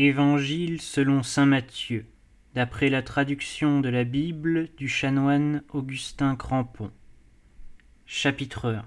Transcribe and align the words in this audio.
Évangile 0.00 0.80
selon 0.80 1.24
saint 1.24 1.44
Matthieu, 1.44 2.06
d'après 2.54 2.88
la 2.88 3.02
traduction 3.02 3.80
de 3.80 3.88
la 3.88 4.04
Bible 4.04 4.68
du 4.76 4.86
chanoine 4.86 5.64
Augustin 5.70 6.36
Crampon. 6.36 6.92
Chapitre 8.06 8.70
1 8.74 8.84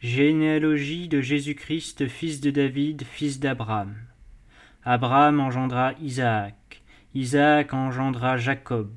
Généalogie 0.00 1.08
de 1.08 1.20
Jésus-Christ, 1.20 2.08
fils 2.08 2.40
de 2.40 2.50
David, 2.50 3.04
fils 3.04 3.38
d'Abraham. 3.38 3.96
Abraham 4.82 5.40
engendra 5.40 5.92
Isaac, 6.00 6.82
Isaac 7.12 7.74
engendra 7.74 8.38
Jacob, 8.38 8.96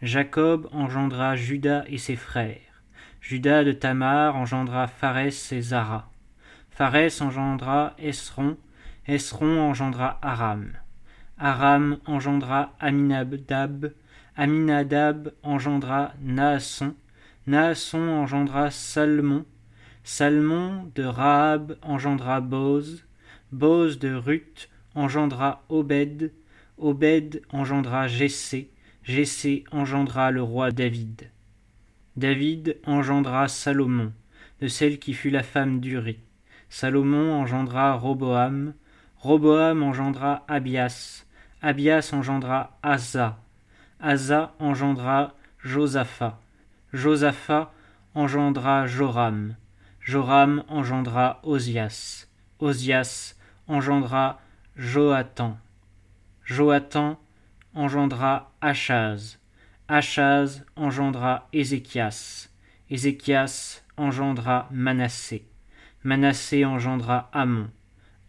Jacob 0.00 0.70
engendra 0.72 1.36
Judas 1.36 1.84
et 1.86 1.98
ses 1.98 2.16
frères, 2.16 2.82
Judas 3.20 3.64
de 3.64 3.72
Tamar 3.72 4.36
engendra 4.36 4.86
Pharès 4.86 5.52
et 5.52 5.60
Zara, 5.60 6.10
Pharès 6.70 7.20
engendra 7.20 7.94
Esron, 7.98 8.56
Esron 9.06 9.58
engendra 9.58 10.16
Aram. 10.22 10.74
Aram 11.36 12.00
engendra 12.06 12.72
Aminadab. 12.78 13.92
Aminadab 14.36 15.32
engendra 15.42 16.14
Naasson. 16.20 16.94
Naasson 17.44 18.22
engendra 18.22 18.70
Salmon. 18.70 19.44
Salmon 20.04 20.92
de 20.94 21.02
Rahab 21.02 21.76
engendra 21.82 22.40
Boz. 22.40 23.04
Boz 23.50 23.98
de 23.98 24.14
Ruth 24.14 24.68
engendra 24.94 25.60
Obed. 25.68 26.30
Obed 26.78 27.42
engendra 27.52 28.06
Jessé. 28.06 28.70
Jessé 29.02 29.64
engendra 29.72 30.30
le 30.30 30.42
roi 30.42 30.70
David. 30.70 31.28
David 32.16 32.78
engendra 32.86 33.48
Salomon, 33.48 34.12
de 34.60 34.68
celle 34.68 35.00
qui 35.00 35.12
fut 35.12 35.30
la 35.30 35.42
femme 35.42 35.80
d'Uri. 35.80 36.20
Salomon 36.68 37.32
engendra 37.34 37.94
Roboam. 37.94 38.74
Roboam 39.24 39.84
engendra 39.84 40.42
Abias, 40.48 41.24
Abias 41.62 42.12
engendra 42.12 42.70
Asa, 42.82 43.38
Asa 43.96 44.50
engendra 44.58 45.32
Josaphat, 45.64 46.34
Josaphat 46.92 47.70
engendra 48.16 48.84
Joram, 48.88 49.54
Joram 50.00 50.64
engendra 50.68 51.38
Osias, 51.44 52.28
Osias 52.58 53.38
engendra 53.68 54.40
Joatan, 54.74 55.56
Joatan 56.44 57.16
engendra 57.72 58.48
Achaz, 58.60 59.38
Achaz 59.86 60.64
engendra 60.76 61.46
Ézéchias, 61.52 62.50
Ézéchias 62.90 63.84
engendra 63.96 64.66
Manassé, 64.72 65.46
Manassé 66.02 66.64
engendra 66.64 67.28
Amon, 67.32 67.70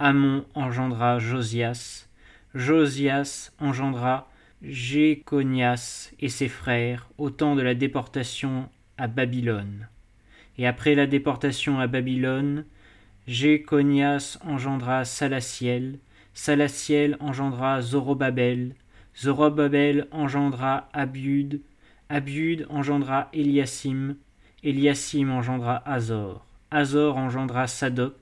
Amon 0.05 0.43
engendra 0.53 1.17
Josias, 1.17 2.09
Josias 2.53 3.53
engendra 3.57 4.27
Jéconias 4.61 6.11
et 6.19 6.27
ses 6.27 6.49
frères 6.49 7.09
au 7.17 7.29
temps 7.29 7.55
de 7.55 7.61
la 7.61 7.73
déportation 7.73 8.67
à 8.97 9.07
Babylone. 9.07 9.87
Et 10.57 10.67
après 10.67 10.93
la 10.93 11.07
déportation 11.07 11.79
à 11.79 11.87
Babylone, 11.87 12.65
Jéconias 13.27 14.39
engendra 14.45 15.05
Salaciel, 15.05 15.99
Salaciel 16.33 17.15
engendra 17.21 17.79
Zorobabel, 17.79 18.75
Zorobabel 19.17 20.09
engendra 20.11 20.89
Abiud, 20.91 21.61
Abiud 22.09 22.65
engendra 22.69 23.29
Eliasim, 23.31 24.17
Eliasim 24.65 25.31
engendra 25.31 25.81
Azor, 25.85 26.45
Azor 26.71 27.15
engendra 27.15 27.67
Sadoc, 27.67 28.15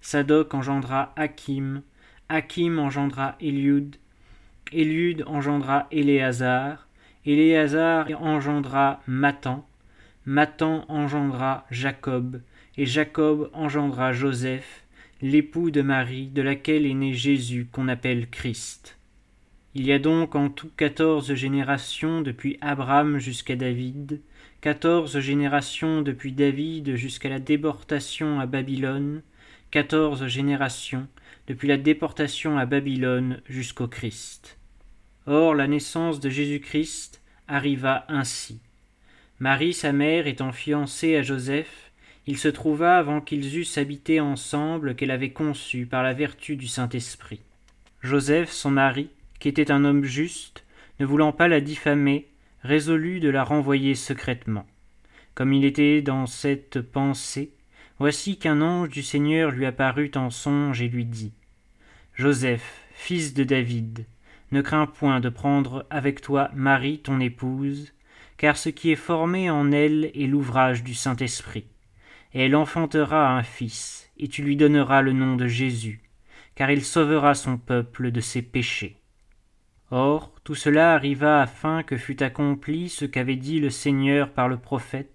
Sadoc 0.00 0.54
engendra 0.54 1.12
Hakim, 1.16 1.82
Hakim 2.28 2.78
engendra 2.78 3.36
Eliud, 3.40 3.96
Eliud 4.72 5.24
engendra 5.26 5.86
Éléazar, 5.90 6.88
Éléazar 7.26 8.08
engendra 8.20 9.02
Matan, 9.06 9.66
Matan 10.24 10.84
engendra 10.88 11.66
Jacob, 11.70 12.40
et 12.76 12.86
Jacob 12.86 13.50
engendra 13.52 14.12
Joseph, 14.12 14.84
l'époux 15.20 15.70
de 15.70 15.82
Marie, 15.82 16.28
de 16.28 16.40
laquelle 16.40 16.86
est 16.86 16.94
né 16.94 17.12
Jésus 17.12 17.68
qu'on 17.70 17.88
appelle 17.88 18.30
Christ. 18.30 18.96
Il 19.74 19.86
y 19.86 19.92
a 19.92 19.98
donc 19.98 20.34
en 20.34 20.48
tout 20.48 20.70
quatorze 20.76 21.34
générations 21.34 22.22
depuis 22.22 22.58
Abraham 22.60 23.18
jusqu'à 23.18 23.54
David, 23.54 24.20
quatorze 24.60 25.20
générations 25.20 26.02
depuis 26.02 26.32
David 26.32 26.96
jusqu'à 26.96 27.28
la 27.28 27.38
déportation 27.38 28.40
à 28.40 28.46
Babylone, 28.46 29.22
quatorze 29.70 30.26
générations, 30.26 31.06
depuis 31.46 31.68
la 31.68 31.76
déportation 31.76 32.58
à 32.58 32.66
Babylone 32.66 33.40
jusqu'au 33.48 33.88
Christ. 33.88 34.58
Or 35.26 35.54
la 35.54 35.68
naissance 35.68 36.20
de 36.20 36.28
Jésus-Christ 36.28 37.20
arriva 37.46 38.04
ainsi. 38.08 38.60
Marie, 39.38 39.72
sa 39.72 39.92
mère, 39.92 40.26
étant 40.26 40.52
fiancée 40.52 41.16
à 41.16 41.22
Joseph, 41.22 41.90
il 42.26 42.36
se 42.36 42.48
trouva 42.48 42.98
avant 42.98 43.20
qu'ils 43.20 43.58
eussent 43.58 43.78
habité 43.78 44.20
ensemble 44.20 44.94
qu'elle 44.94 45.10
avait 45.10 45.30
conçu 45.30 45.86
par 45.86 46.02
la 46.02 46.12
vertu 46.12 46.56
du 46.56 46.66
Saint-Esprit. 46.66 47.40
Joseph, 48.02 48.50
son 48.50 48.70
mari, 48.70 49.08
qui 49.38 49.48
était 49.48 49.70
un 49.70 49.84
homme 49.84 50.04
juste, 50.04 50.64
ne 50.98 51.06
voulant 51.06 51.32
pas 51.32 51.48
la 51.48 51.60
diffamer, 51.60 52.28
résolut 52.62 53.20
de 53.20 53.30
la 53.30 53.44
renvoyer 53.44 53.94
secrètement. 53.94 54.66
Comme 55.34 55.52
il 55.52 55.64
était 55.64 56.02
dans 56.02 56.26
cette 56.26 56.80
pensée, 56.80 57.52
Voici 58.00 58.38
qu'un 58.38 58.62
ange 58.62 58.88
du 58.88 59.02
Seigneur 59.02 59.50
lui 59.50 59.66
apparut 59.66 60.10
en 60.14 60.30
songe 60.30 60.80
et 60.80 60.88
lui 60.88 61.04
dit 61.04 61.34
Joseph, 62.14 62.80
fils 62.94 63.34
de 63.34 63.44
David, 63.44 64.06
ne 64.52 64.62
crains 64.62 64.86
point 64.86 65.20
de 65.20 65.28
prendre 65.28 65.84
avec 65.90 66.22
toi 66.22 66.50
Marie 66.54 67.00
ton 67.00 67.20
épouse, 67.20 67.92
car 68.38 68.56
ce 68.56 68.70
qui 68.70 68.90
est 68.90 68.96
formé 68.96 69.50
en 69.50 69.70
elle 69.70 70.10
est 70.14 70.26
l'ouvrage 70.26 70.82
du 70.82 70.94
Saint-Esprit. 70.94 71.66
Et 72.32 72.46
elle 72.46 72.56
enfantera 72.56 73.36
un 73.36 73.42
fils, 73.42 74.10
et 74.16 74.28
tu 74.28 74.42
lui 74.42 74.56
donneras 74.56 75.02
le 75.02 75.12
nom 75.12 75.36
de 75.36 75.46
Jésus, 75.46 76.00
car 76.54 76.70
il 76.70 76.82
sauvera 76.82 77.34
son 77.34 77.58
peuple 77.58 78.12
de 78.12 78.20
ses 78.22 78.40
péchés. 78.40 78.96
Or, 79.90 80.32
tout 80.42 80.54
cela 80.54 80.94
arriva 80.94 81.42
afin 81.42 81.82
que 81.82 81.98
fût 81.98 82.22
accompli 82.22 82.88
ce 82.88 83.04
qu'avait 83.04 83.36
dit 83.36 83.60
le 83.60 83.68
Seigneur 83.68 84.32
par 84.32 84.48
le 84.48 84.56
prophète 84.56 85.12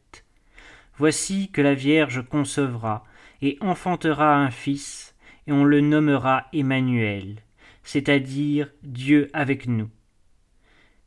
Voici 0.98 1.50
que 1.52 1.62
la 1.62 1.74
Vierge 1.74 2.24
concevra 2.28 3.06
et 3.42 3.58
enfantera 3.60 4.38
un 4.38 4.50
fils, 4.50 5.16
et 5.48 5.52
on 5.52 5.64
le 5.64 5.82
nommera 5.82 6.48
Emmanuel, 6.54 7.44
c'est-à-dire 7.84 8.72
Dieu 8.84 9.30
avec 9.34 9.68
nous. 9.68 9.90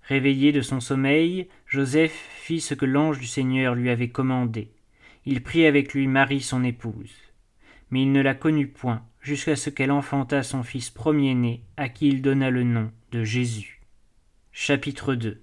Réveillé 0.03 0.53
de 0.53 0.63
son 0.63 0.81
sommeil, 0.81 1.49
Joseph 1.67 2.13
fit 2.13 2.61
ce 2.61 2.75
que 2.75 2.87
l'ange 2.87 3.19
du 3.19 3.27
Seigneur 3.27 3.75
lui 3.75 3.91
avait 3.91 4.11
commandé. 4.11 4.71
Il 5.27 5.43
prit 5.43 5.67
avec 5.67 5.93
lui 5.93 6.07
Marie 6.07 6.41
son 6.41 6.65
épouse. 6.65 7.13
Mais 7.91 8.03
il 8.03 8.13
ne 8.13 8.21
la 8.23 8.35
connut 8.35 8.69
point, 8.69 9.03
jusqu'à 9.21 9.57
ce 9.57 9.71
qu'elle 9.71 9.91
enfanta 9.91 10.43
son 10.43 10.63
fils 10.63 10.91
premier-né, 10.91 11.63
à 11.77 11.89
qui 11.89 12.09
il 12.09 12.23
donna 12.23 12.51
le 12.51 12.63
nom 12.63 12.91
de 13.13 13.25
Jésus. 13.25 13.81
Chapitre 14.53 15.15
2 15.15 15.43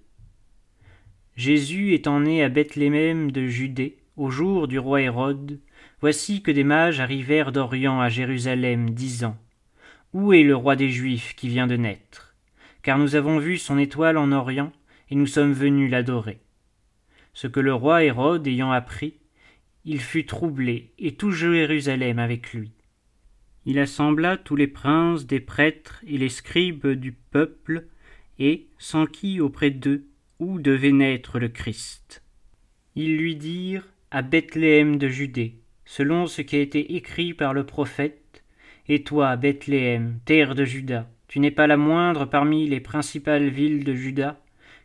Jésus 1.36 1.94
étant 1.94 2.20
né 2.20 2.44
à 2.44 2.50
Bethléem 2.50 3.32
de 3.32 3.46
Judée, 3.48 3.98
au 4.18 4.30
jour 4.30 4.68
du 4.68 4.80
roi 4.80 5.02
Hérode, 5.02 5.60
voici 6.00 6.42
que 6.42 6.52
des 6.52 6.64
mages 6.64 7.00
arrivèrent 7.00 7.52
d'Orient 7.52 8.00
à 8.00 8.10
Jérusalem, 8.10 8.92
disant 8.92 9.38
Où 10.14 10.34
est 10.34 10.44
le 10.44 10.56
roi 10.56 10.76
des 10.76 10.90
Juifs 10.90 11.36
qui 11.36 11.50
vient 11.50 11.68
de 11.68 11.76
naître? 11.76 12.36
Car 12.82 12.98
nous 12.98 13.16
avons 13.16 13.40
vu 13.40 13.58
son 13.58 13.78
étoile 13.78 14.18
en 14.18 14.32
Orient, 14.32 14.72
et 15.10 15.16
nous 15.16 15.28
sommes 15.28 15.54
venus 15.54 15.92
l'adorer. 15.92 16.40
Ce 17.34 17.48
que 17.48 17.60
le 17.60 17.74
roi 17.74 18.04
Hérode 18.04 18.48
ayant 18.48 18.72
appris, 18.72 19.16
il 19.84 20.00
fut 20.00 20.26
troublé, 20.26 20.94
et 20.98 21.16
tout 21.16 21.32
Jérusalem 21.32 22.20
avec 22.20 22.54
lui. 22.54 22.72
Il 23.66 23.80
assembla 23.80 24.38
tous 24.38 24.56
les 24.56 24.68
princes 24.68 25.26
des 25.26 25.40
prêtres 25.40 26.04
et 26.08 26.18
les 26.18 26.30
scribes 26.30 26.88
du 26.88 27.12
peuple, 27.12 27.88
et 28.40 28.68
s'enquit 28.78 29.42
auprès 29.42 29.72
d'eux 29.72 30.06
où 30.40 30.60
devait 30.60 30.92
naître 30.92 31.40
le 31.40 31.50
Christ. 31.50 32.24
Ils 32.96 33.18
lui 33.18 33.36
dirent 33.36 33.88
à 34.16 34.22
Bethléem 34.22 34.96
de 34.96 35.10
Judée, 35.10 35.56
selon 35.84 36.26
ce 36.26 36.42
qui 36.42 36.56
a 36.56 36.62
été 36.62 36.96
écrit 36.96 37.34
par 37.34 37.54
le 37.54 37.66
prophète. 37.66 38.46
Et 38.88 39.04
toi, 39.04 39.36
Bethléem, 39.36 40.20
terre 40.24 40.56
de 40.56 40.64
Juda, 40.64 41.10
tu 41.28 41.42
n'es 41.42 41.52
pas 41.52 41.68
la 41.68 41.76
moindre 41.76 42.24
parmi 42.24 42.66
les 42.66 42.80
principales 42.80 43.50
villes 43.50 43.84
de 43.84 43.94
Juda, 43.94 44.40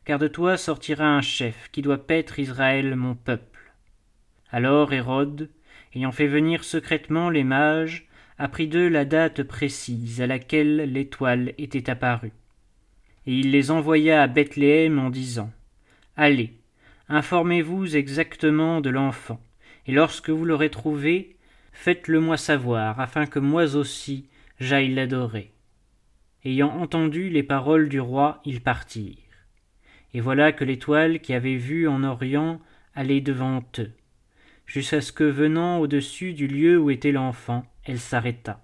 car 0.04 0.18
de 0.18 0.26
toi 0.26 0.56
sortira 0.56 1.06
un 1.06 1.20
chef 1.20 1.70
qui 1.70 1.80
doit 1.80 2.08
paître 2.08 2.40
Israël 2.40 2.96
mon 2.96 3.14
peuple. 3.14 3.72
Alors 4.50 4.92
Hérode, 4.92 5.48
ayant 5.94 6.10
fait 6.10 6.26
venir 6.26 6.64
secrètement 6.64 7.30
les 7.30 7.44
mages, 7.44 8.08
apprit 8.36 8.66
d'eux 8.66 8.88
la 8.88 9.04
date 9.04 9.44
précise 9.44 10.20
à 10.20 10.26
laquelle 10.26 10.92
l'étoile 10.92 11.54
était 11.56 11.88
apparue. 11.88 12.32
Et 13.28 13.34
il 13.34 13.52
les 13.52 13.70
envoya 13.70 14.22
à 14.22 14.26
Bethléem 14.26 14.98
en 14.98 15.08
disant 15.08 15.52
Allez, 16.16 16.59
Informez-vous 17.12 17.96
exactement 17.96 18.80
de 18.80 18.88
l'enfant, 18.88 19.40
et 19.88 19.90
lorsque 19.90 20.30
vous 20.30 20.44
l'aurez 20.44 20.70
trouvé, 20.70 21.34
faites-le 21.72 22.20
moi 22.20 22.36
savoir, 22.36 23.00
afin 23.00 23.26
que 23.26 23.40
moi 23.40 23.74
aussi 23.74 24.28
j'aille 24.60 24.94
l'adorer. 24.94 25.50
ayant 26.44 26.70
entendu 26.70 27.28
les 27.28 27.42
paroles 27.42 27.88
du 27.88 28.00
roi, 28.00 28.40
ils 28.44 28.60
partirent. 28.60 29.16
Et 30.14 30.20
voilà 30.20 30.52
que 30.52 30.62
l'étoile 30.62 31.18
qui 31.18 31.34
avait 31.34 31.56
vu 31.56 31.88
en 31.88 32.04
Orient 32.04 32.60
allait 32.94 33.20
devant 33.20 33.64
eux, 33.80 33.90
jusqu'à 34.64 35.00
ce 35.00 35.10
que 35.10 35.24
venant 35.24 35.80
au-dessus 35.80 36.32
du 36.32 36.46
lieu 36.46 36.78
où 36.78 36.90
était 36.90 37.10
l'enfant, 37.10 37.66
elle 37.82 37.98
s'arrêta. 37.98 38.62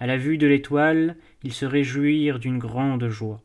À 0.00 0.06
la 0.06 0.16
vue 0.16 0.38
de 0.38 0.46
l'étoile, 0.46 1.16
ils 1.42 1.52
se 1.52 1.66
réjouirent 1.66 2.38
d'une 2.38 2.58
grande 2.58 3.08
joie. 3.10 3.42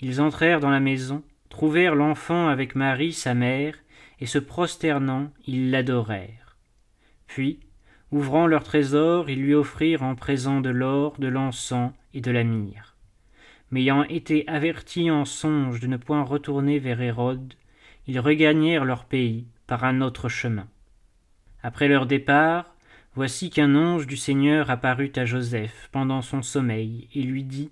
Ils 0.00 0.22
entrèrent 0.22 0.60
dans 0.60 0.70
la 0.70 0.80
maison, 0.80 1.22
trouvèrent 1.48 1.94
l'enfant 1.94 2.48
avec 2.48 2.74
Marie 2.74 3.12
sa 3.12 3.34
mère, 3.34 3.74
et 4.20 4.26
se 4.26 4.38
prosternant, 4.38 5.30
ils 5.46 5.70
l'adorèrent. 5.70 6.56
Puis, 7.26 7.60
ouvrant 8.10 8.46
leur 8.46 8.64
trésor, 8.64 9.30
ils 9.30 9.40
lui 9.40 9.54
offrirent 9.54 10.02
en 10.02 10.14
présent 10.14 10.60
de 10.60 10.70
l'or, 10.70 11.14
de 11.18 11.28
l'encens 11.28 11.92
et 12.14 12.20
de 12.20 12.30
la 12.30 12.44
myrrhe. 12.44 12.96
Mais 13.70 13.82
ayant 13.82 14.02
été 14.04 14.48
avertis 14.48 15.10
en 15.10 15.24
songe 15.24 15.80
de 15.80 15.86
ne 15.86 15.98
point 15.98 16.22
retourner 16.22 16.78
vers 16.78 17.00
Hérode, 17.00 17.54
ils 18.06 18.18
regagnèrent 18.18 18.86
leur 18.86 19.04
pays 19.04 19.46
par 19.66 19.84
un 19.84 20.00
autre 20.00 20.28
chemin. 20.28 20.66
Après 21.62 21.88
leur 21.88 22.06
départ, 22.06 22.74
voici 23.14 23.50
qu'un 23.50 23.74
ange 23.74 24.06
du 24.06 24.16
Seigneur 24.16 24.70
apparut 24.70 25.12
à 25.16 25.26
Joseph 25.26 25.88
pendant 25.92 26.22
son 26.22 26.40
sommeil 26.40 27.08
et 27.14 27.22
lui 27.22 27.44
dit 27.44 27.70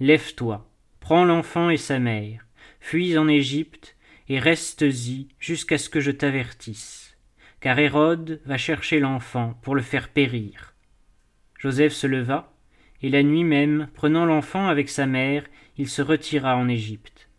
Lève-toi, 0.00 0.68
prends 1.00 1.24
l'enfant 1.24 1.70
et 1.70 1.78
sa 1.78 1.98
mère, 1.98 2.43
fuis 2.84 3.16
en 3.16 3.28
Égypte 3.28 3.96
et 4.28 4.38
restes-y 4.38 5.28
jusqu'à 5.40 5.78
ce 5.78 5.88
que 5.88 6.00
je 6.00 6.10
t'avertisse, 6.10 7.16
car 7.60 7.78
Hérode 7.78 8.42
va 8.44 8.58
chercher 8.58 9.00
l'enfant 9.00 9.58
pour 9.62 9.74
le 9.74 9.80
faire 9.80 10.10
périr. 10.10 10.74
Joseph 11.58 11.94
se 11.94 12.06
leva, 12.06 12.52
et 13.00 13.08
la 13.08 13.22
nuit 13.22 13.42
même, 13.42 13.88
prenant 13.94 14.26
l'enfant 14.26 14.68
avec 14.68 14.90
sa 14.90 15.06
mère, 15.06 15.44
il 15.78 15.88
se 15.88 16.02
retira 16.02 16.58
en 16.58 16.68
Égypte. 16.68 17.30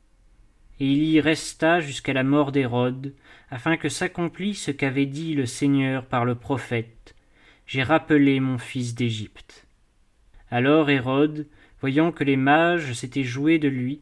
Et 0.80 0.88
il 0.88 1.04
y 1.04 1.22
resta 1.22 1.80
jusqu'à 1.80 2.14
la 2.14 2.24
mort 2.24 2.52
d'Hérode, 2.52 3.14
afin 3.52 3.78
que 3.78 3.88
s'accomplisse 3.88 4.64
ce 4.64 4.72
qu'avait 4.72 5.06
dit 5.06 5.36
le 5.36 5.46
Seigneur 5.46 6.08
par 6.08 6.26
le 6.26 6.34
prophète. 6.34 7.14
J'ai 7.68 7.84
rappelé 7.84 8.40
mon 8.40 8.58
fils 8.58 8.96
d'Égypte. 8.96 9.68
Alors 10.50 10.90
Hérode, 10.90 11.46
voyant 11.82 12.12
que 12.12 12.24
les 12.24 12.36
mages 12.36 12.94
s'étaient 12.94 13.24
joués 13.24 13.60
de 13.60 13.68
lui, 13.68 14.02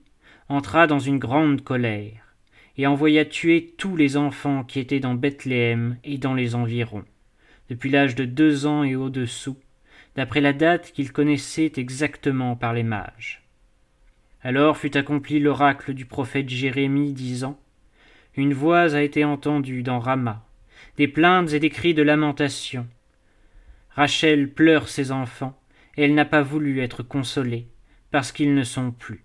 entra 0.50 0.88
dans 0.88 1.00
une 1.00 1.20
grande 1.20 1.64
colère, 1.64 2.36
et 2.78 2.88
envoya 2.88 3.26
tuer 3.26 3.74
tous 3.78 3.96
les 3.96 4.18
enfants 4.18 4.64
qui 4.64 4.80
étaient 4.80 5.00
dans 5.00 5.14
Bethléem 5.14 5.98
et 6.04 6.18
dans 6.18 6.34
les 6.34 6.56
environs, 6.56 7.06
depuis 7.70 7.90
l'âge 7.90 8.16
de 8.16 8.26
deux 8.26 8.66
ans 8.66 8.84
et 8.84 8.96
au-dessous, 8.96 9.58
d'après 10.16 10.42
la 10.42 10.54
date 10.54 10.92
qu'il 10.92 11.12
connaissait 11.12 11.72
exactement 11.78 12.56
par 12.56 12.74
les 12.74 12.84
mages. 12.84 13.44
Alors 14.42 14.78
fut 14.78 14.98
accompli 14.98 15.40
l'oracle 15.40 15.94
du 15.94 16.06
prophète 16.06 16.50
Jérémie 16.50 17.14
disant 17.14 17.60
Une 18.36 18.54
voix 18.54 18.94
a 18.94 19.02
été 19.02 19.24
entendue 19.24 19.84
dans 19.84 20.00
Rama, 20.00 20.46
des 20.98 21.08
plaintes 21.08 21.54
et 21.54 21.60
des 21.60 21.70
cris 21.70 21.94
de 21.94 22.04
lamentation. 22.04 22.88
Rachel 23.92 24.50
pleure 24.52 24.90
ses 24.90 25.12
enfants, 25.12 25.58
et 25.96 26.04
elle 26.04 26.16
n'a 26.16 26.26
pas 26.26 26.42
voulu 26.42 26.82
être 26.82 27.04
consolée, 27.04 27.68
parce 28.12 28.32
qu'ils 28.32 28.54
ne 28.54 28.64
sont 28.64 28.92
plus. 28.92 29.24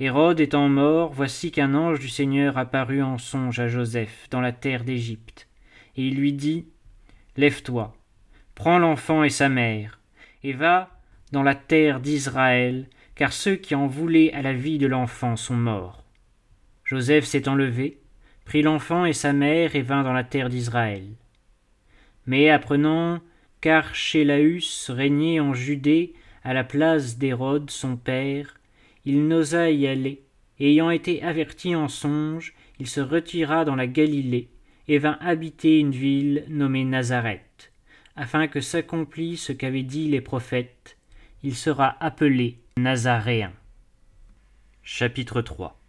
Hérode 0.00 0.38
étant 0.38 0.68
mort, 0.68 1.12
voici 1.12 1.50
qu'un 1.50 1.74
ange 1.74 1.98
du 1.98 2.08
Seigneur 2.08 2.56
apparut 2.56 3.02
en 3.02 3.18
songe 3.18 3.58
à 3.58 3.66
Joseph 3.66 4.28
dans 4.30 4.40
la 4.40 4.52
terre 4.52 4.84
d'Égypte, 4.84 5.48
et 5.96 6.06
il 6.06 6.14
lui 6.14 6.32
dit 6.32 6.68
Lève-toi, 7.36 7.92
prends 8.54 8.78
l'enfant 8.78 9.24
et 9.24 9.30
sa 9.30 9.48
mère, 9.48 9.98
et 10.44 10.52
va 10.52 10.90
dans 11.32 11.42
la 11.42 11.56
terre 11.56 11.98
d'Israël, 11.98 12.86
car 13.16 13.32
ceux 13.32 13.56
qui 13.56 13.74
en 13.74 13.88
voulaient 13.88 14.32
à 14.34 14.42
la 14.42 14.52
vie 14.52 14.78
de 14.78 14.86
l'enfant 14.86 15.34
sont 15.34 15.56
morts. 15.56 16.04
Joseph 16.84 17.24
s'est 17.24 17.48
enlevé, 17.48 17.98
prit 18.44 18.62
l'enfant 18.62 19.04
et 19.04 19.12
sa 19.12 19.32
mère 19.32 19.74
et 19.74 19.82
vint 19.82 20.04
dans 20.04 20.12
la 20.12 20.24
terre 20.24 20.48
d'Israël. 20.48 21.06
Mais 22.24 22.50
apprenant 22.50 23.20
qu'Archélaüs 23.60 24.90
régnait 24.90 25.40
en 25.40 25.54
Judée 25.54 26.14
à 26.44 26.54
la 26.54 26.62
place 26.62 27.18
d'Hérode 27.18 27.70
son 27.70 27.96
père, 27.96 28.57
il 29.08 29.26
n'osa 29.26 29.70
y 29.70 29.86
aller, 29.88 30.22
et 30.60 30.70
ayant 30.70 30.90
été 30.90 31.22
averti 31.22 31.74
en 31.74 31.88
songe, 31.88 32.54
il 32.78 32.86
se 32.86 33.00
retira 33.00 33.64
dans 33.64 33.76
la 33.76 33.86
Galilée 33.86 34.48
et 34.86 34.98
vint 34.98 35.18
habiter 35.20 35.80
une 35.80 35.90
ville 35.90 36.44
nommée 36.48 36.84
Nazareth 36.84 37.72
afin 38.18 38.48
que 38.48 38.60
s'accomplisse 38.60 39.44
ce 39.44 39.52
qu'avaient 39.52 39.84
dit 39.84 40.08
les 40.08 40.20
prophètes, 40.20 40.98
il 41.44 41.54
sera 41.54 41.96
appelé 42.00 42.58
Nazaréen. 42.76 43.52
Chapitre 44.82 45.40
3 45.40 45.80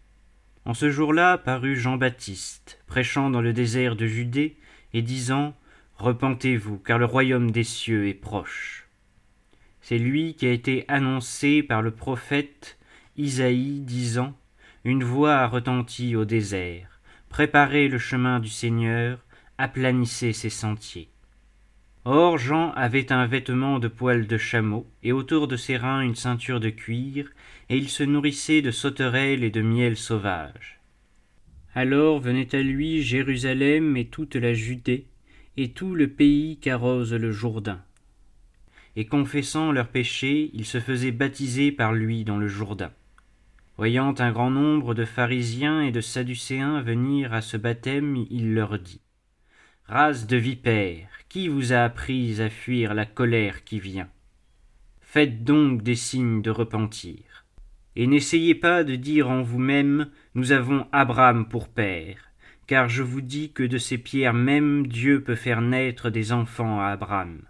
En 0.65 0.75
ce 0.75 0.91
jour-là 0.91 1.39
parut 1.39 1.75
Jean-Baptiste, 1.75 2.79
prêchant 2.85 3.31
dans 3.31 3.41
le 3.41 3.51
désert 3.51 3.95
de 3.95 4.05
Judée, 4.05 4.57
et 4.93 5.01
disant 5.01 5.55
Repentez-vous, 5.95 6.77
car 6.77 6.99
le 6.99 7.05
royaume 7.05 7.49
des 7.49 7.63
cieux 7.63 8.07
est 8.07 8.13
proche. 8.13 8.87
C'est 9.81 9.97
lui 9.97 10.35
qui 10.35 10.45
a 10.45 10.51
été 10.51 10.85
annoncé 10.87 11.63
par 11.63 11.81
le 11.81 11.91
prophète 11.91 12.77
Isaïe, 13.19 13.81
disant 13.81 14.33
Une 14.85 15.03
voix 15.03 15.35
a 15.35 15.47
retenti 15.47 16.15
au 16.15 16.23
désert. 16.23 17.01
Préparez 17.27 17.89
le 17.89 17.97
chemin 17.97 18.39
du 18.39 18.47
Seigneur, 18.47 19.19
aplanissez 19.57 20.31
ses 20.31 20.49
sentiers. 20.49 21.09
Or 22.05 22.37
Jean 22.37 22.71
avait 22.71 23.11
un 23.11 23.27
vêtement 23.27 23.79
de 23.79 23.89
poils 23.89 24.25
de 24.25 24.37
chameau, 24.37 24.87
et 25.03 25.11
autour 25.11 25.49
de 25.49 25.57
ses 25.57 25.75
reins 25.75 25.99
une 25.99 26.15
ceinture 26.15 26.61
de 26.61 26.69
cuir, 26.69 27.29
et 27.67 27.75
il 27.75 27.89
se 27.89 28.03
nourrissait 28.03 28.61
de 28.61 28.71
sauterelles 28.71 29.43
et 29.43 29.51
de 29.51 29.61
miel 29.61 29.97
sauvage. 29.97 30.79
Alors 31.75 32.21
venait 32.21 32.55
à 32.55 32.61
lui 32.61 33.01
Jérusalem 33.03 33.97
et 33.97 34.05
toute 34.05 34.37
la 34.37 34.53
Judée, 34.53 35.07
et 35.57 35.71
tout 35.71 35.93
le 35.93 36.07
pays 36.07 36.57
qu'arrose 36.57 37.13
le 37.13 37.33
Jourdain. 37.33 37.81
Et 38.95 39.05
confessant 39.05 39.73
leurs 39.73 39.89
péchés, 39.89 40.51
ils 40.53 40.65
se 40.65 40.79
faisaient 40.79 41.11
baptiser 41.11 41.73
par 41.73 41.91
lui 41.91 42.23
dans 42.23 42.37
le 42.37 42.47
Jourdain. 42.47 42.93
Voyant 43.79 44.13
un 44.19 44.33
grand 44.33 44.51
nombre 44.51 44.93
de 44.93 45.05
pharisiens 45.05 45.79
et 45.79 45.93
de 45.93 46.01
sadducéens 46.01 46.81
venir 46.81 47.33
à 47.33 47.39
ce 47.39 47.55
baptême, 47.55 48.25
il 48.29 48.53
leur 48.53 48.77
dit 48.77 48.99
Race 49.85 50.27
de 50.27 50.35
vipères, 50.35 51.07
qui 51.29 51.47
vous 51.47 51.71
a 51.71 51.77
appris 51.85 52.41
à 52.41 52.49
fuir 52.49 52.93
la 52.93 53.05
colère 53.05 53.63
qui 53.63 53.79
vient? 53.79 54.09
Faites 54.99 55.45
donc 55.45 55.81
des 55.81 55.95
signes 55.95 56.41
de 56.41 56.49
repentir. 56.49 57.45
Et 57.95 58.05
n'essayez 58.05 58.53
pas 58.53 58.83
de 58.83 58.97
dire 58.97 59.29
en 59.29 59.43
vous-même 59.43 60.09
Nous 60.35 60.51
avons 60.51 60.85
Abraham 60.91 61.47
pour 61.47 61.69
père, 61.69 62.33
car 62.67 62.89
je 62.89 63.01
vous 63.01 63.21
dis 63.21 63.53
que 63.53 63.63
de 63.63 63.77
ces 63.77 63.97
pierres 63.97 64.33
mêmes 64.33 64.87
Dieu 64.87 65.23
peut 65.23 65.35
faire 65.35 65.61
naître 65.61 66.09
des 66.09 66.33
enfants 66.33 66.81
à 66.81 66.87
Abraham. 66.87 67.43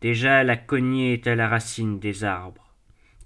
Déjà 0.00 0.44
la 0.44 0.56
cognée 0.56 1.14
est 1.14 1.26
à 1.26 1.34
la 1.34 1.48
racine 1.48 1.98
des 1.98 2.22
arbres. 2.22 2.69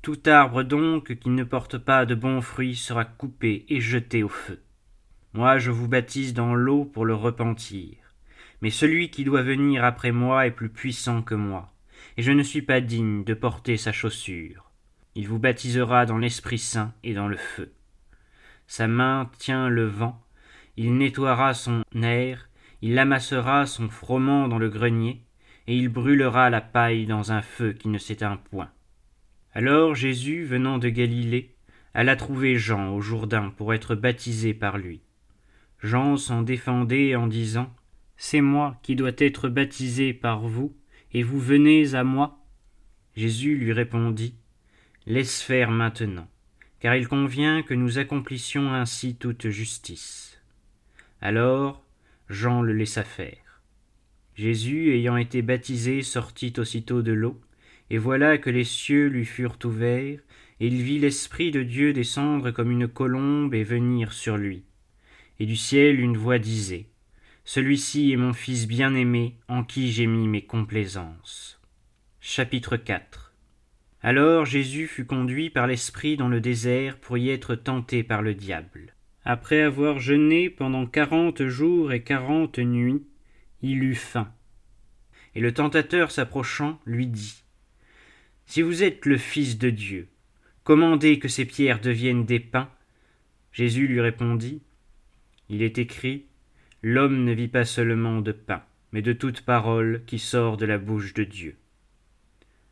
Tout 0.05 0.21
arbre 0.27 0.63
donc 0.63 1.17
qui 1.17 1.31
ne 1.31 1.43
porte 1.43 1.79
pas 1.79 2.07
de 2.07 2.15
bons 2.15 2.41
fruits 2.41 2.77
sera 2.77 3.05
coupé 3.05 3.67
et 3.69 3.81
jeté 3.81 4.23
au 4.23 4.29
feu. 4.29 4.63
Moi 5.33 5.59
je 5.59 5.73
vous 5.73 5.89
baptise 5.89 6.33
dans 6.33 6.55
l'eau 6.55 6.85
pour 6.85 7.05
le 7.05 7.15
repentir 7.17 8.05
mais 8.65 8.71
celui 8.71 9.11
qui 9.11 9.25
doit 9.25 9.43
venir 9.43 9.85
après 9.85 10.11
moi 10.11 10.47
est 10.47 10.51
plus 10.51 10.71
puissant 10.71 11.21
que 11.21 11.35
moi, 11.35 11.75
et 12.17 12.23
je 12.23 12.33
ne 12.33 12.43
suis 12.43 12.63
pas 12.63 12.81
digne 12.81 13.23
de 13.23 13.35
porter 13.35 13.77
sa 13.77 13.93
chaussure. 13.93 14.71
Il 15.15 15.29
vous 15.29 15.39
baptisera 15.39 16.07
dans 16.07 16.17
l'Esprit 16.17 16.59
Saint 16.59 16.95
et 17.03 17.13
dans 17.13 17.29
le 17.29 17.37
feu. 17.37 17.75
Sa 18.67 18.89
main 18.89 19.31
tient 19.39 19.69
le 19.69 19.85
vent, 19.85 20.19
il 20.79 20.97
nettoiera 20.97 21.53
son 21.53 21.83
air, 21.95 22.49
il 22.81 22.99
amassera 22.99 23.67
son 23.67 23.91
froment 23.91 24.49
dans 24.49 24.59
le 24.59 24.71
grenier, 24.71 25.21
et 25.67 25.77
il 25.77 25.91
brûlera 25.91 26.49
la 26.49 26.63
paille 26.63 27.05
dans 27.05 27.33
un 27.33 27.43
feu 27.43 27.75
qui 27.75 27.89
ne 27.89 27.99
s'éteint 27.99 28.39
point. 28.51 28.71
Alors 29.55 29.95
Jésus, 29.95 30.45
venant 30.45 30.79
de 30.79 30.89
Galilée, 30.89 31.55
alla 31.95 32.17
trouver 32.17 32.57
Jean 32.57 32.93
au 32.93 33.01
Jourdain 33.01 33.55
pour 33.57 33.73
être 33.73 33.95
baptisé 33.95 34.53
par 34.53 34.79
lui. 34.79 35.01
Jean 35.81 36.17
s'en 36.17 36.43
défendait 36.43 37.15
en 37.15 37.29
disant 37.29 37.73
c'est 38.17 38.41
moi 38.41 38.79
qui 38.83 38.97
dois 38.97 39.13
être 39.19 39.49
baptisé 39.49 40.13
par 40.13 40.41
vous, 40.41 40.75
et 41.13 41.23
vous 41.23 41.39
venez 41.39 41.95
à 41.95 42.03
moi? 42.03 42.39
Jésus 43.17 43.57
lui 43.57 43.73
répondit 43.73 44.35
Laisse 45.07 45.41
faire 45.41 45.71
maintenant, 45.71 46.29
car 46.81 46.97
il 46.97 47.07
convient 47.07 47.63
que 47.63 47.75
nous 47.75 47.99
accomplissions 47.99 48.73
ainsi 48.73 49.15
toute 49.15 49.51
justice. 49.51 50.41
Alors 51.21 51.85
Jean 52.29 52.63
le 52.63 52.73
laissa 52.73 53.05
faire. 53.05 53.63
Jésus, 54.35 54.95
ayant 54.95 55.17
été 55.17 55.43
baptisé, 55.43 56.03
sortit 56.03 56.55
aussitôt 56.59 57.03
de 57.03 57.13
l'eau, 57.13 57.41
et 57.91 57.99
voilà 57.99 58.39
que 58.39 58.51
les 58.51 58.65
cieux 58.65 59.07
lui 59.07 59.25
furent 59.25 59.59
ouverts, 59.65 60.21
et 60.61 60.67
il 60.67 60.83
vit 60.83 60.99
l'Esprit 60.99 61.51
de 61.51 61.63
Dieu 61.63 61.93
descendre 61.93 62.51
comme 62.51 62.71
une 62.71 62.89
colombe 62.89 63.55
et 63.55 63.65
venir 63.65 64.13
sur 64.13 64.37
lui. 64.37 64.65
Et 65.41 65.47
du 65.47 65.57
ciel 65.57 66.01
une 66.01 66.17
voix 66.17 66.39
disait 66.39 66.87
celui-ci 67.47 68.11
est 68.11 68.17
mon 68.17 68.33
Fils 68.33 68.67
bien-aimé, 68.67 69.37
en 69.49 69.65
qui 69.65 69.93
j'ai 69.93 70.07
mis 70.07 70.27
mes 70.29 70.41
complaisances. 70.41 71.61
Chapitre 72.19 72.79
4 72.79 73.35
Alors 74.01 74.47
Jésus 74.47 74.87
fut 74.87 75.05
conduit 75.05 75.51
par 75.51 75.67
l'Esprit 75.67 76.17
dans 76.17 76.29
le 76.29 76.41
désert 76.41 76.97
pour 76.97 77.19
y 77.19 77.29
être 77.29 77.55
tenté 77.55 78.03
par 78.03 78.23
le 78.23 78.35
diable. 78.35 78.95
Après 79.27 79.61
avoir 79.61 79.99
jeûné 79.99 80.49
pendant 80.49 80.87
quarante 80.87 81.45
jours 81.45 81.93
et 81.93 82.03
quarante 82.03 82.59
nuits, 82.59 83.05
il 83.61 83.85
eut 83.85 83.95
faim. 83.95 84.33
Et 85.35 85.41
le 85.41 85.53
tentateur 85.53 86.13
s'approchant 86.13 86.81
lui 86.87 87.07
dit 87.07 87.44
Si 88.47 88.63
vous 88.63 88.83
êtes 88.83 89.07
le 89.07 89.19
Fils 89.19 89.59
de 89.59 89.71
Dieu, 89.71 90.09
commandez 90.65 91.19
que 91.19 91.29
ces 91.29 91.45
pierres 91.45 91.81
deviennent 91.81 92.25
des 92.25 92.41
pains. 92.41 92.71
Jésus 93.53 93.87
lui 93.87 94.01
répondit 94.01 94.63
Il 95.49 95.63
est 95.63 95.79
écrit 95.79 96.27
L'homme 96.83 97.25
ne 97.25 97.33
vit 97.33 97.49
pas 97.49 97.65
seulement 97.65 98.21
de 98.21 98.33
pain, 98.33 98.63
mais 98.93 99.03
de 99.03 99.13
toute 99.13 99.41
parole 99.41 100.03
qui 100.07 100.19
sort 100.19 100.57
de 100.57 100.67
la 100.67 100.79
bouche 100.79 101.15
de 101.15 101.25
Dieu. 101.25 101.57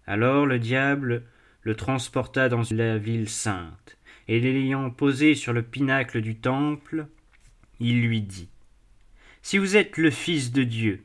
Alors 0.07 0.47
le 0.47 0.59
diable 0.59 1.25
le 1.63 1.77
transporta 1.77 2.49
dans 2.49 2.63
la 2.71 2.99
ville 2.99 3.29
sainte, 3.29 3.97
et 4.29 4.41
l'ayant 4.41 4.91
posé 4.91 5.35
sur 5.35 5.53
le 5.53 5.63
pinacle 5.63 6.21
du 6.21 6.37
temple, 6.37 7.07
il 7.81 8.03
lui 8.03 8.21
dit 8.21 8.49
Si 9.43 9.59
vous 9.59 9.77
êtes 9.77 9.97
le 9.97 10.11
Fils 10.11 10.53
de 10.53 10.65
Dieu, 10.65 11.05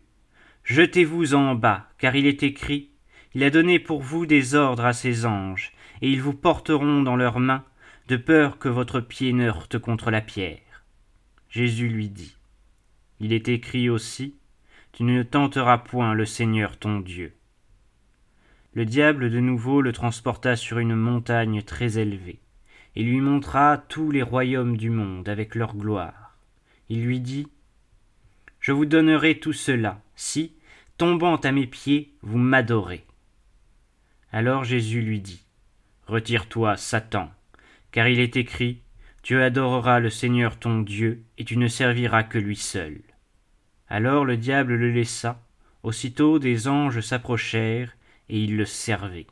jetez-vous 0.63 1.36
en 1.36 1.55
bas, 1.55 1.89
car 2.00 2.15
il 2.15 2.25
est 2.25 2.43
écrit 2.43 2.89
Il 3.38 3.44
a 3.44 3.51
donné 3.51 3.77
pour 3.77 4.01
vous 4.01 4.25
des 4.25 4.56
ordres 4.56 4.86
à 4.86 4.94
ses 4.94 5.27
anges, 5.27 5.72
et 6.01 6.10
ils 6.10 6.24
vous 6.24 6.34
porteront 6.34 7.03
dans 7.03 7.15
leurs 7.15 7.39
mains, 7.39 7.63
de 8.08 8.17
peur 8.17 8.58
que 8.58 8.67
votre 8.67 9.00
pied 9.00 9.32
ne 9.32 9.46
heurte 9.46 9.77
contre 9.77 10.10
la 10.10 10.22
pierre. 10.22 10.84
Jésus 11.48 11.88
lui 11.88 12.10
dit 12.10 12.36
Il 13.20 13.34
est 13.34 13.48
écrit 13.48 13.91
aussi 13.91 14.34
Tu 14.91 15.03
ne 15.03 15.22
tenteras 15.22 15.77
point 15.77 16.15
le 16.15 16.25
Seigneur 16.25 16.77
ton 16.77 17.00
Dieu. 17.00 17.32
Le 18.74 18.86
diable 18.86 19.29
de 19.29 19.39
nouveau 19.39 19.84
le 19.84 19.91
transporta 19.91 20.56
sur 20.56 20.79
une 20.79 20.96
montagne 20.96 21.62
très 21.62 22.00
élevée, 22.00 22.39
et 22.96 23.03
lui 23.03 23.22
montra 23.22 23.77
tous 23.77 24.10
les 24.10 24.24
royaumes 24.24 24.77
du 24.77 24.89
monde 24.89 25.29
avec 25.29 25.53
leur 25.53 25.75
gloire. 25.75 26.36
Il 26.89 27.06
lui 27.06 27.20
dit 27.20 27.48
Je 28.60 28.72
vous 28.72 28.88
donnerai 28.88 29.38
tout 29.38 29.53
cela, 29.53 30.01
si, 30.15 30.53
tombant 30.98 31.36
à 31.36 31.51
mes 31.51 31.67
pieds, 31.67 32.15
vous 32.24 32.39
m'adorez. 32.39 33.06
Alors 34.31 34.63
Jésus 34.63 35.01
lui 35.01 35.19
dit 35.19 35.43
Retire-toi, 36.07 36.77
Satan, 36.77 37.31
car 37.91 38.07
il 38.07 38.19
est 38.19 38.36
écrit 38.36 38.81
Tu 39.24 39.41
adoreras 39.41 40.00
le 40.00 40.10
Seigneur 40.10 40.57
ton 40.57 40.81
Dieu, 40.81 41.24
et 41.38 41.46
tu 41.46 41.57
ne 41.57 41.67
serviras 41.67 42.24
que 42.24 42.38
lui 42.38 42.55
seul. 42.55 43.00
Alors 43.89 44.25
le 44.25 44.38
diable 44.38 44.75
le 44.75 44.91
laissa, 44.91 45.41
aussitôt 45.84 46.39
des 46.39 46.67
anges 46.67 47.01
s'approchèrent, 47.01 47.96
et 48.29 48.41
il 48.41 48.57
le 48.57 48.65
servait. 48.65 49.27